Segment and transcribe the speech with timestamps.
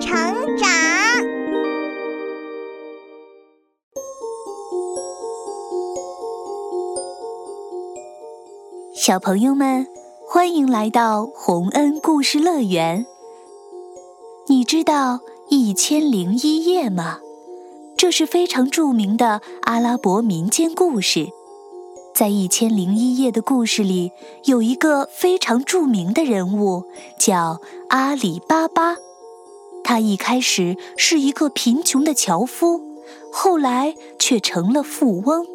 [0.00, 0.10] 成
[0.56, 0.68] 长。
[8.94, 9.86] 小朋友们，
[10.26, 13.06] 欢迎来到洪恩故事乐园。
[14.48, 15.16] 你知道
[15.48, 17.20] 《一千零一夜》吗？
[17.96, 21.28] 这是非常著名的阿拉伯民间故事。
[22.14, 24.12] 在《一千零一夜》的故事里，
[24.44, 26.84] 有一个非常著名的人物，
[27.18, 28.96] 叫阿里巴巴。
[29.84, 32.80] 他一开始是一个贫穷的樵夫，
[33.30, 35.46] 后来却成了富翁。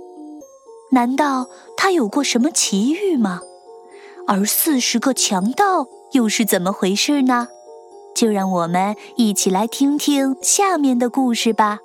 [0.91, 3.41] 难道他有过什么奇遇吗？
[4.27, 7.47] 而四十个强盗又是怎么回事呢？
[8.15, 11.79] 就让我们一起来听听下面的故事吧。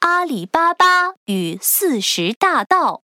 [0.00, 3.02] 阿里巴巴与四十大盗。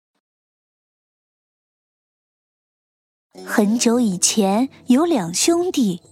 [3.47, 6.03] 很久以前，有两兄弟，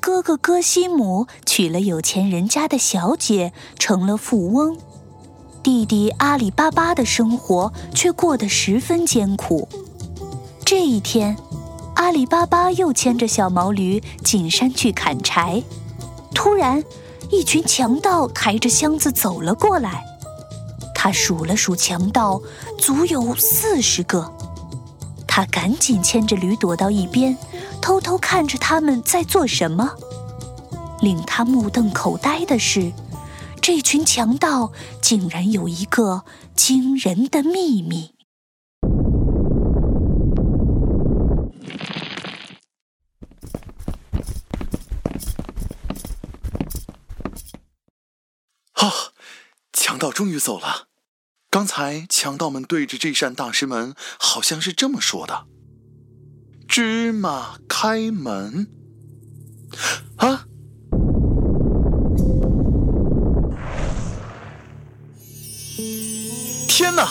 [0.00, 4.76] 哥哥哥西姆娶了有钱人家的小姐，成了富翁；
[5.62, 9.68] 弟弟阿里巴巴的生活却过得十分艰苦。
[10.64, 11.36] 这一天，
[11.94, 15.62] 阿里巴巴又牵着小毛驴进山去砍柴，
[16.34, 16.82] 突然，
[17.30, 20.04] 一群强盗抬着箱子走了过来。
[20.96, 22.42] 他数了数强盗，
[22.76, 24.34] 足有四十个。
[25.32, 27.38] 他赶紧牵着驴躲到一边，
[27.80, 29.94] 偷偷看着他们在做什么。
[31.00, 32.92] 令他目瞪口呆的是，
[33.62, 36.24] 这群强盗竟然有一个
[36.56, 38.16] 惊人的秘密。
[48.72, 49.14] 啊！
[49.72, 50.89] 强盗终于走了。
[51.50, 55.46] 刚才强盗们对着这扇大石门，好像是这么说的
[56.68, 58.68] ：“芝麻开门。”
[60.18, 60.46] 啊！
[66.68, 67.08] 天哪！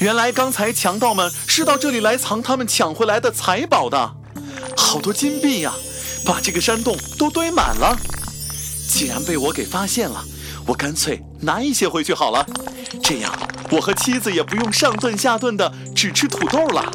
[0.00, 4.14] 原来刚才强盗们是到这里来藏他们抢回来的财宝的，
[4.76, 5.72] 好多金币呀，
[6.26, 7.96] 把这个山洞都堆满了。
[8.86, 10.22] 既然被我给发现了，
[10.66, 12.46] 我干脆拿一些回去好了，
[13.02, 13.32] 这样。
[13.72, 16.92] 我和妻子也不用上顿下顿的只吃土豆了。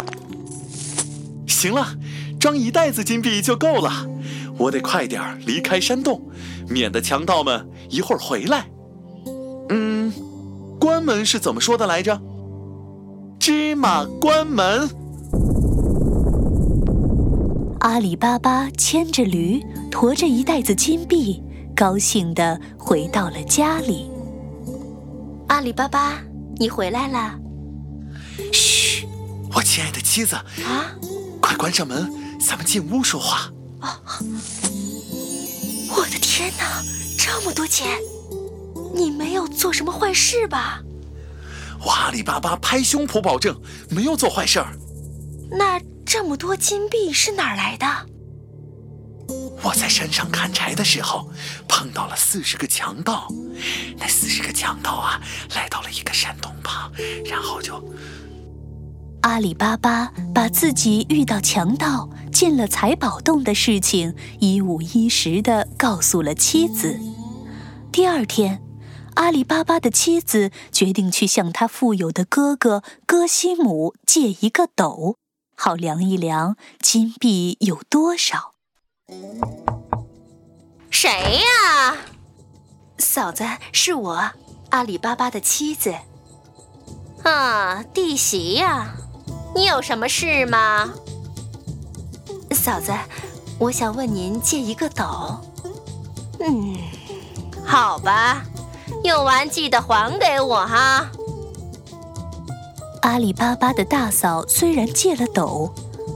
[1.48, 1.88] 行了，
[2.40, 4.06] 装一袋子金币就够了。
[4.60, 6.22] 我得快点离开山洞，
[6.70, 8.68] 免得强盗们一会儿回来。
[9.70, 10.14] 嗯，
[10.80, 12.22] 关门是怎么说的来着？
[13.40, 14.88] 芝麻关门。
[17.80, 19.62] 阿里巴巴牵着驴，
[19.92, 21.42] 驮着一袋子金币，
[21.76, 24.12] 高兴地回到了家里。
[25.48, 26.27] 阿里巴巴。
[26.60, 27.40] 你回来了。
[28.52, 29.08] 嘘，
[29.54, 30.92] 我亲爱的妻子啊，
[31.42, 33.52] 快关上门，咱们进屋说话。
[33.82, 33.90] 哦！
[35.96, 36.84] 我的天哪，
[37.18, 37.98] 这么多钱！
[38.96, 40.82] 你没有做什么坏事吧？
[41.86, 43.60] 我阿里巴巴拍胸脯保证
[43.92, 44.76] 没有做坏事儿。
[45.52, 47.86] 那这么多金币是哪儿来的？
[49.64, 51.30] 我在山上砍柴的时候，
[51.68, 53.28] 碰到了四十个强盗。
[53.98, 55.22] 那四十个强盗啊，
[55.56, 56.92] 来到了一个山洞旁，
[57.26, 57.84] 然后就……
[59.22, 67.00] 阿里巴巴把自己遇到强盗、进了财宝洞的事情一五一十的告诉了妻子。
[67.92, 68.62] 第二天，
[69.16, 75.18] 阿里巴巴的妻子决定去向他富有的哥哥哥西姆借一个斗，
[75.58, 78.54] 好量一量金币有多少。
[80.90, 81.96] 谁呀？
[82.98, 84.22] 嫂子，是我，
[84.72, 85.94] 阿里巴巴的妻子。
[87.24, 88.94] 啊，弟媳呀，
[89.56, 90.94] 你有什么事吗？
[92.52, 92.92] 嫂子，
[93.58, 95.40] 我想问您借一个斗。
[96.42, 96.76] 嗯，
[97.66, 98.44] 好吧，
[99.06, 101.10] 用完记得还给我哈。
[103.04, 105.74] 阿里巴巴的大嫂虽然借了斗，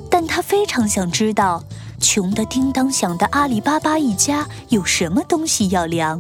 [0.10, 1.64] 但她非常想知道。
[2.02, 6.20] 穷得叮当响的阿里巴巴一家有什么东西要量？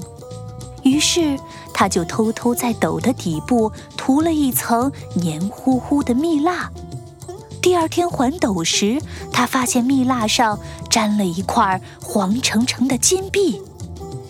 [0.83, 1.37] 于是
[1.73, 6.71] 他就偷偷在斗的底部涂了一层黏糊糊的蜜蜡。
[7.61, 8.99] 第二天还斗时，
[9.31, 13.61] 他发现蜜蜡上沾了一块黄澄澄的金币。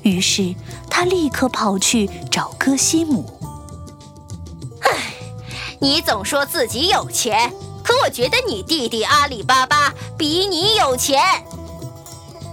[0.02, 0.54] 于是
[0.90, 3.24] 他立刻跑去找哥西姆。
[4.82, 5.14] 唉，
[5.80, 7.54] 你总说自己有钱。
[7.84, 11.20] 可我觉得你弟弟阿里巴巴比你有钱。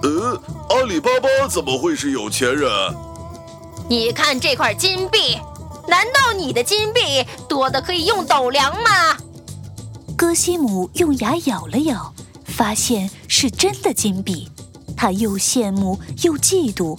[0.03, 0.41] 呃，
[0.71, 2.71] 阿里巴巴怎么会是有钱人？
[3.89, 5.39] 你看这块金币，
[5.87, 9.17] 难道你的金币多的可以用斗量吗？
[10.17, 12.13] 哥西姆用牙咬了咬，
[12.45, 14.51] 发现是真的金币，
[14.97, 16.99] 他又羡慕又嫉妒，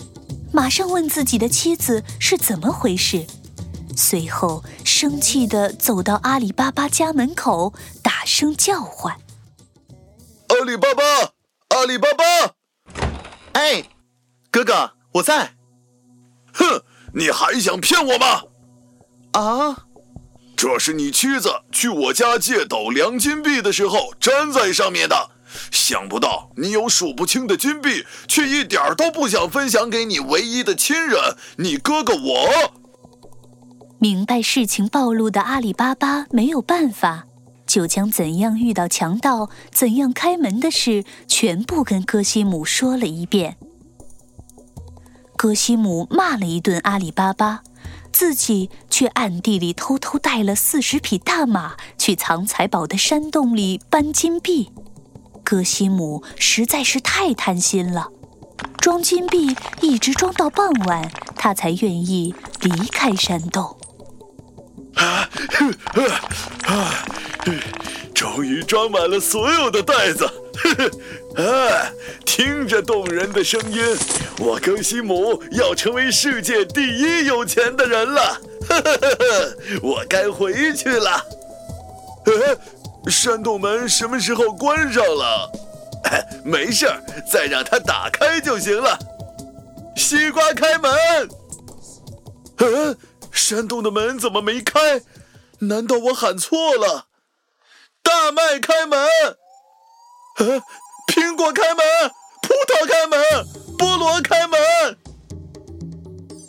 [0.51, 3.25] 马上问自己的妻子是怎么回事。
[3.99, 9.13] 随后生气地走到阿里巴巴家门口，大声叫唤
[10.47, 11.03] ：“阿里巴巴，
[11.75, 12.23] 阿里巴巴！
[13.51, 13.83] 哎，
[14.49, 15.51] 哥哥，我在。
[16.53, 16.81] 哼，
[17.13, 18.43] 你还想骗我吗？
[19.33, 19.85] 啊，
[20.55, 25.31] 这是你妻子去我家借斗量金币的时候粘在上面的。
[25.71, 32.73] 想不到你有数不清的金币，却一点儿都不想分享给你唯一的亲人，你哥哥我。”
[34.01, 37.25] 明白事情暴露的阿里巴巴没有办法，
[37.67, 43.57] 就将怎样遇到强盗、怎样开门的事全部跟戈西姆说了一遍。
[45.35, 47.61] 戈西姆骂了一顿阿里巴巴，
[48.13, 54.71] 自己却暗地里偷偷带了四十匹大马去藏财宝的山洞里搬金币。
[55.43, 58.07] 戈西姆实在是太贪心了，
[58.77, 63.75] 装金币一直装到傍晚，他才愿意离开山洞。
[64.99, 65.29] 啊，
[68.13, 70.25] 终于装满了所有的袋子，
[71.41, 71.89] 啊，
[72.25, 73.81] 听着动人的声音，
[74.39, 78.41] 我戈西姆要成为世界第一有钱的人了，
[79.81, 81.25] 我该回去了。
[83.07, 85.49] 山洞门什么时候关上了？
[86.43, 88.99] 没事儿，再让它打开就行了。
[89.95, 90.91] 西瓜开门。
[92.57, 92.97] 嗯。
[93.39, 95.01] 山洞的门怎么没开？
[95.59, 97.07] 难道我喊错了？
[98.03, 98.99] 大麦开门，
[100.37, 100.61] 呃，
[101.07, 101.83] 苹果开门，
[102.41, 103.19] 葡萄开门，
[103.77, 104.59] 菠萝开门。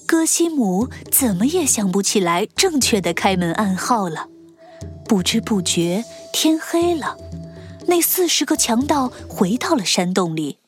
[0.06, 4.28] 戈西姆怎么也想不起来正确的开门暗号了。
[5.06, 7.16] 不知不觉天黑了，
[7.86, 10.58] 那四十个强盗回到了山洞里。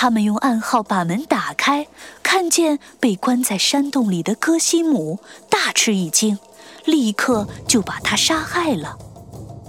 [0.00, 1.88] 他们用暗号把门打开，
[2.22, 5.18] 看见被关在山洞里的戈西姆，
[5.50, 6.38] 大吃一惊，
[6.84, 8.96] 立刻就把他杀害了。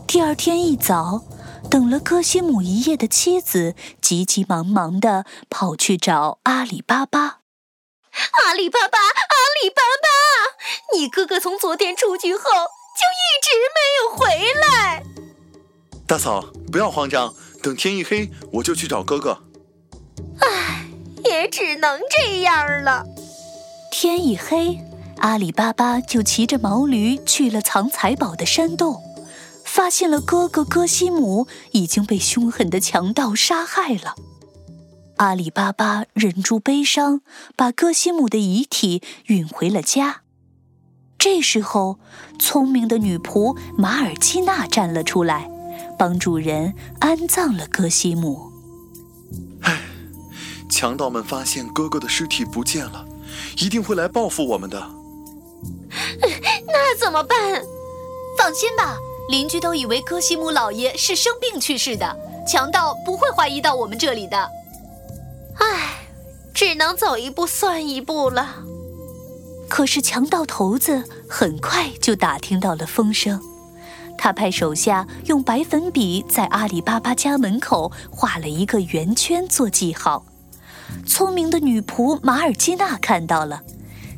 [0.05, 1.23] 第二天一早，
[1.71, 7.39] 等了戈西姆一夜的妻子急急忙忙地跑去找阿里巴巴。
[8.45, 15.03] 阿里巴巴，阿里巴巴，你哥哥从昨天出去后就一直没有回来。
[16.05, 17.33] 大嫂，不要慌张，
[17.63, 19.48] 等天一黑我就去找哥哥。
[21.39, 23.05] 也只能这样了。
[23.89, 24.77] 天一黑，
[25.19, 29.01] 阿里巴巴就骑着毛驴去了藏财宝的山洞，
[29.63, 34.15] 发现了哥哥戈西姆已经被凶狠的强盗杀害了。
[35.15, 37.21] 阿里巴巴忍住悲伤，
[37.55, 40.23] 把戈西姆的遗体运回了家。
[41.17, 41.99] 这时候，
[42.37, 45.49] 聪明的女仆马尔基娜站了出来，
[45.97, 48.48] 帮主人安葬了戈西姆。
[50.69, 53.05] 强盗们发现哥哥的尸体不见了，
[53.57, 54.79] 一定会来报复我们的。
[56.67, 57.61] 那怎么办？
[58.37, 58.97] 放心吧，
[59.29, 62.15] 邻居都以为戈西姆老爷是生病去世的，
[62.47, 64.49] 强盗不会怀疑到我们这里的。
[65.55, 66.05] 唉，
[66.53, 68.63] 只能走一步算一步了。
[69.67, 73.41] 可是强盗头子很快就打听到了风声，
[74.17, 80.23] 他派手下用白粉笔在阿里巴巴家门口画了一个圆圈做记号。
[81.09, 83.63] 聪明的女仆马尔基娜看到了，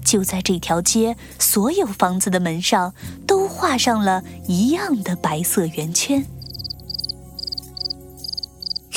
[0.06, 2.94] 就在这条街所有房子的门上
[3.26, 6.24] 都画上了一样的白色圆圈。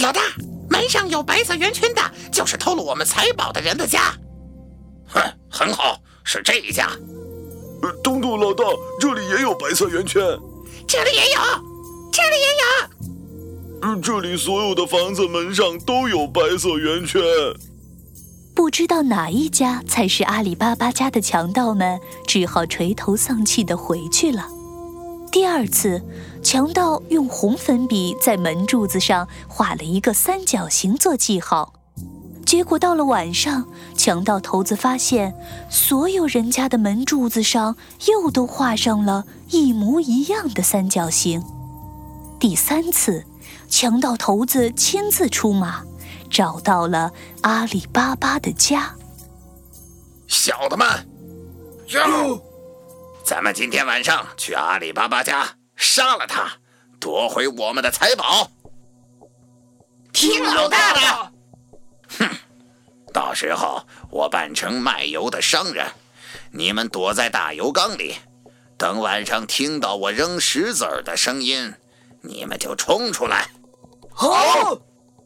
[0.01, 0.21] 老大，
[0.69, 4.13] 门上有白色圆圈的，就是偷了我们财宝的人的家。
[5.07, 6.91] 哼，很好，是这一家。
[7.81, 8.65] 呃，东东老大，
[9.01, 10.21] 这里也有白色圆圈。
[10.89, 11.41] 这里也有，
[12.13, 13.09] 这里也有。
[13.83, 17.23] 嗯，这里所有的房子门上都有白色圆圈。
[18.55, 24.49] 不知道哪一家才是阿里巴巴家的强盗们，只好垂头丧气地回去了。
[25.33, 26.01] 第二次，
[26.41, 31.73] 强盗用红粉笔在门柱子上画了一个三角形做记号。
[32.47, 35.35] 结果到了晚上，强盗头子发现
[35.69, 41.43] 所有人家的门柱子上又都画上了一模一样的三角形。
[42.39, 43.25] 第三次。
[43.69, 45.83] 强盗头子亲自出马，
[46.35, 47.13] 找到了
[47.43, 48.93] 阿里巴巴的家。
[50.27, 50.85] 小的们，
[51.87, 52.43] 哟，
[53.25, 56.51] 咱们今天晚上去阿里巴巴家杀了他，
[56.99, 58.51] 夺回我们的财宝。
[60.13, 61.33] 听老大的。
[62.19, 62.29] 哼，
[63.13, 65.87] 到时候我扮成卖油的商人，
[66.51, 68.17] 你们躲在大油缸里，
[68.77, 71.73] 等晚上听到我扔石子儿的声音，
[72.23, 73.51] 你们就冲出来。
[74.11, 74.77] 好。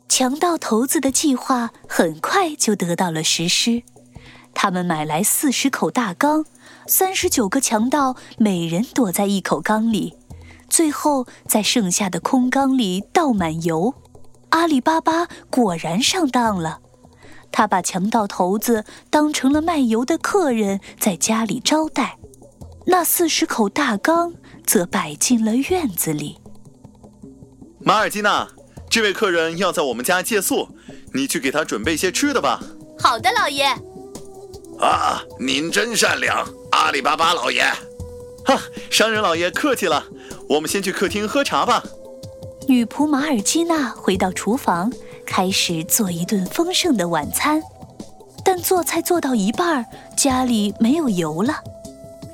[0.09, 3.83] 强盗头子的计划很快就得到了实施。
[4.55, 6.45] 他们买来四十口大缸，
[6.87, 10.15] 三十九个强盗每人躲在一口缸里，
[10.69, 13.95] 最后在剩下的空缸里倒满油。
[14.49, 16.81] 阿里巴巴果然上当了，
[17.53, 22.19] 他把强盗头子当成了卖油的客人，在家里招待。
[22.87, 24.33] 那四十口大缸
[24.67, 26.41] 则摆进了院子里。
[27.81, 28.49] 马尔基娜。
[28.91, 30.69] 这位客人要在我们家借宿，
[31.13, 32.61] 你去给他准备些吃的吧。
[32.99, 33.67] 好的，老爷。
[34.81, 37.63] 啊，您真善良，阿里巴巴老爷。
[38.45, 38.59] 哈，
[38.91, 40.05] 商人老爷客气了。
[40.49, 41.83] 我们先去客厅喝茶吧。
[42.67, 44.91] 女仆马尔基娜回到厨房，
[45.27, 47.63] 开始做一顿丰盛的晚餐。
[48.45, 49.85] 但做菜做到一半，
[50.17, 51.55] 家里没有油了。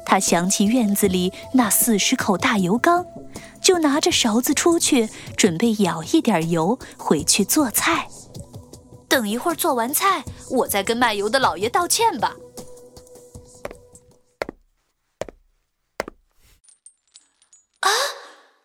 [0.04, 3.04] 她想起院子里那四十口大油缸。
[3.64, 8.06] 就拿着勺子出去，准备舀一点油回去做菜。
[9.08, 12.36] 等一会儿做完菜，我再跟卖油的老爷道歉吧。
[17.80, 17.88] 啊，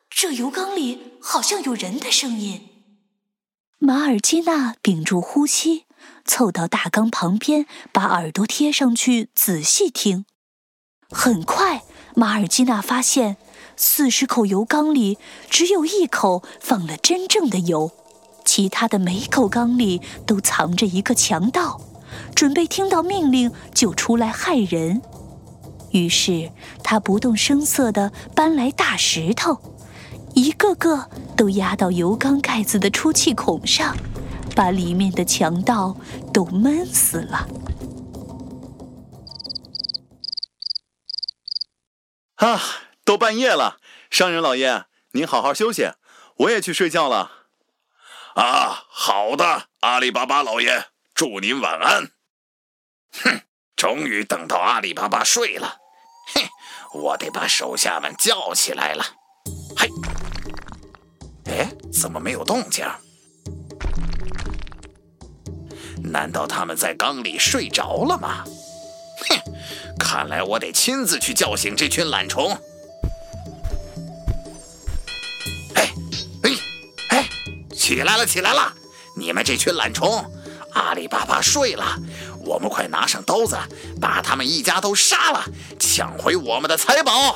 [0.10, 2.68] 这油缸里好像有人的声音。
[3.78, 5.86] 马尔基娜屏住呼吸，
[6.26, 10.26] 凑到大缸旁边，把耳朵贴上去仔细听。
[11.10, 11.84] 很快，
[12.16, 13.38] 马尔基娜发现。
[13.82, 15.18] 四十口油缸里
[15.50, 17.90] 只有一口放了真正的油，
[18.44, 21.80] 其他的每口缸里都藏着一个强盗，
[22.36, 25.02] 准备听到命令就出来害人。
[25.92, 26.52] 于是
[26.84, 29.58] 他不动声色地搬来大石头，
[30.34, 33.96] 一个个都压到油缸盖子的出气孔上，
[34.54, 35.96] 把里面的强盗
[36.34, 37.48] 都闷死了。
[42.36, 42.60] 啊！
[43.10, 43.80] 都半夜了，
[44.12, 45.94] 商人老爷，您好好休息，
[46.36, 47.32] 我也去睡觉了。
[48.36, 52.12] 啊，好的，阿里巴巴老爷，祝您晚安。
[53.24, 53.42] 哼，
[53.76, 55.80] 终于等到阿里巴巴睡了。
[56.36, 59.04] 哼，我得把手下们叫起来了。
[59.76, 59.90] 嘿，
[61.46, 62.86] 哎，怎么没有动静？
[66.04, 68.44] 难道他们在缸里睡着了吗？
[69.28, 69.36] 哼，
[70.00, 72.56] 看来我得亲自去叫醒这群懒虫。
[77.76, 78.74] 起来了，起来了！
[79.16, 80.24] 你们这群懒虫，
[80.74, 81.98] 阿里巴巴睡了，
[82.46, 83.58] 我们快拿上刀子，
[84.00, 85.44] 把他们一家都杀了，
[85.80, 87.36] 抢回我们的财宝。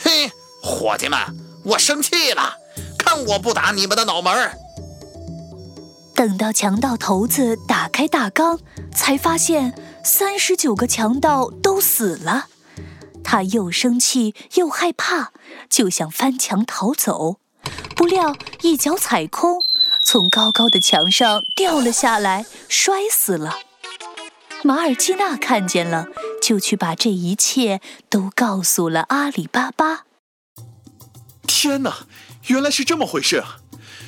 [0.00, 0.30] 嘿，
[0.62, 1.18] 伙计们，
[1.64, 2.54] 我生气了，
[2.98, 4.50] 看我不打你们的脑门！
[6.14, 8.58] 等到强盗头子打开大缸，
[8.94, 12.46] 才发现三十九个强盗都死了，
[13.22, 15.32] 他又生气又害怕，
[15.68, 17.36] 就想翻墙逃走。
[18.00, 19.62] 不料一脚踩空，
[20.02, 23.58] 从高高的墙上掉了下来，摔死了。
[24.64, 26.06] 马尔基娜看见了，
[26.42, 30.06] 就去把这一切都告诉了阿里巴巴。
[31.46, 32.06] 天哪，
[32.46, 33.58] 原来是这么回事啊！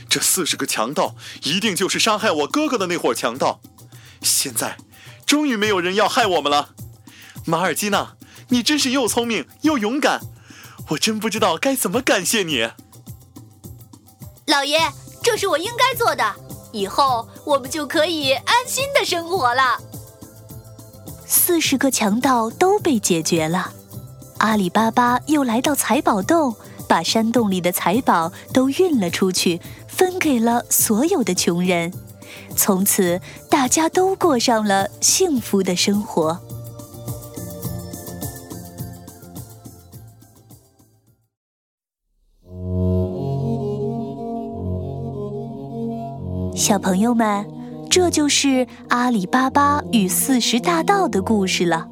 [0.09, 3.61] 这四十个强盗一定就是杀害我哥哥的那伙强盗。
[4.23, 4.79] 现在，
[5.27, 6.71] 终于没有人要害我们了。
[7.45, 8.17] 马尔基娜，
[8.49, 10.23] 你真是又聪明又勇敢，
[10.93, 12.71] 我真不知道该怎么感谢你。
[14.53, 14.79] 老爷，
[15.23, 16.23] 这是我应该做的。
[16.73, 19.81] 以后我们就可以安心的生活了。
[21.27, 23.73] 四十个强盗都被解决了，
[24.41, 26.55] 阿里巴巴又来到财宝洞，
[26.87, 31.91] 把山洞里的财宝都运了出去，分给了所有的穷人。
[32.55, 36.39] 从此，大家都过上了幸福的生活。
[46.63, 47.45] 小朋友们，
[47.91, 51.89] 这就是阿里巴巴与四十大盗的故事了。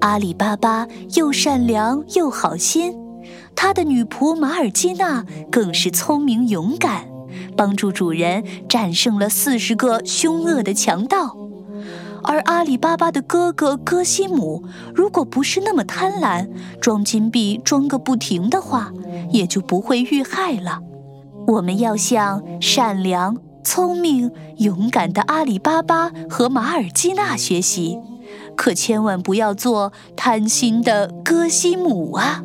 [0.00, 2.96] 阿里巴巴又善良又好心，
[3.56, 7.08] 他的女仆马尔基娜更是聪明勇敢，
[7.56, 11.36] 帮助主人战胜了四十个凶恶的强盗。
[12.22, 14.62] 而阿里巴巴的哥哥哥西姆，
[14.94, 16.48] 如果不是那么贪婪，
[16.80, 18.92] 装金币装个不停的话，
[19.32, 20.78] 也就不会遇害了。
[21.48, 23.36] 我们要向善良。
[23.62, 27.98] 聪明勇敢的阿里巴巴和马尔基纳学习，
[28.56, 32.42] 可千万不要做贪心的歌西姆啊！